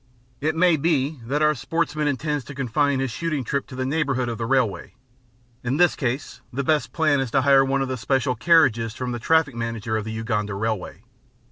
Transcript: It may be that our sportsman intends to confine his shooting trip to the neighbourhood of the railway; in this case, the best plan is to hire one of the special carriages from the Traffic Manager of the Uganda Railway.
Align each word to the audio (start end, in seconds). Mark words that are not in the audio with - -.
It 0.39 0.55
may 0.55 0.77
be 0.77 1.19
that 1.27 1.43
our 1.43 1.53
sportsman 1.53 2.07
intends 2.07 2.43
to 2.45 2.55
confine 2.55 2.99
his 2.99 3.11
shooting 3.11 3.43
trip 3.43 3.67
to 3.67 3.75
the 3.75 3.85
neighbourhood 3.85 4.29
of 4.29 4.39
the 4.39 4.47
railway; 4.47 4.95
in 5.63 5.77
this 5.77 5.95
case, 5.95 6.41
the 6.51 6.63
best 6.63 6.91
plan 6.91 7.19
is 7.19 7.29
to 7.29 7.41
hire 7.41 7.63
one 7.63 7.83
of 7.83 7.87
the 7.87 7.97
special 7.97 8.33
carriages 8.33 8.95
from 8.95 9.11
the 9.11 9.19
Traffic 9.19 9.53
Manager 9.53 9.97
of 9.97 10.05
the 10.05 10.11
Uganda 10.11 10.55
Railway. 10.55 11.03